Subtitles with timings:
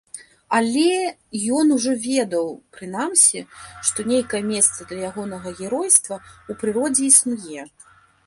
[0.59, 0.93] Але
[1.57, 3.39] ён ужо ведаў, прынамсі,
[3.89, 7.69] што нейкае месца для ягонага геройства ў прыродзе існуе.